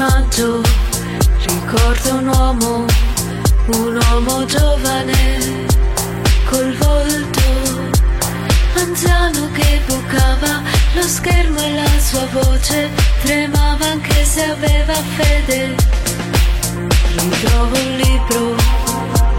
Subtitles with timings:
[0.00, 0.62] personaggio
[1.46, 2.86] ricorda un uomo,
[3.66, 5.66] un uomo giovane,
[6.48, 7.40] col volto
[8.76, 10.62] anziano che bucava
[10.94, 12.88] lo schermo e la sua voce
[13.22, 15.74] tremava anche se aveva fede.
[17.16, 18.54] Ritrovo un libro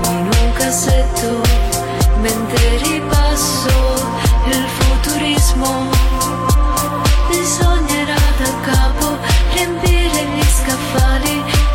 [0.10, 1.42] in un cassetto,
[2.22, 3.70] mentre ripasso
[4.46, 5.90] il futurismo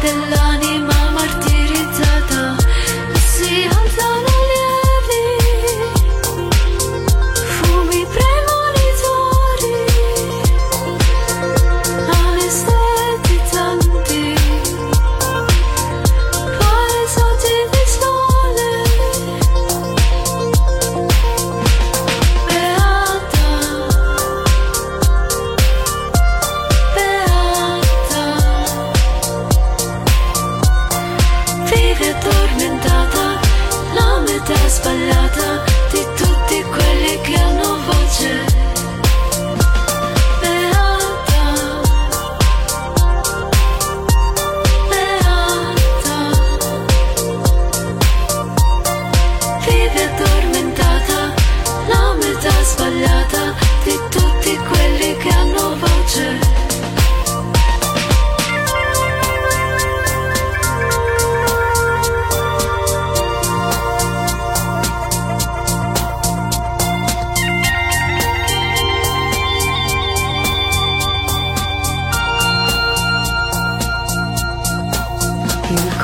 [0.02, 0.55] the long.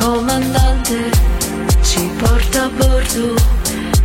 [0.03, 1.11] comandante
[1.83, 3.35] ci porta a bordo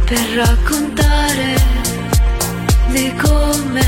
[0.05, 1.55] per raccontare
[2.89, 3.85] di come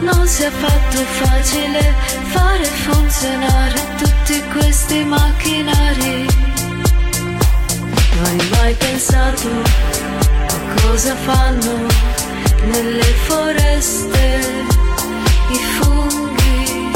[0.00, 1.94] non si è affatto facile
[2.32, 6.26] fare funzionare tutti questi macchinari.
[8.14, 11.86] Non hai mai pensato a cosa fanno
[12.70, 14.38] nelle foreste
[15.50, 16.90] i funghi?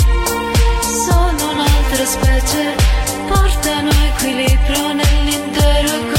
[1.06, 6.13] Sono un'altra specie portano equilibrio nell'intero corpo.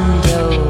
[0.00, 0.69] window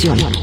[0.00, 0.39] Comunicación.